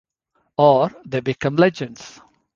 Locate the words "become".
1.19-1.57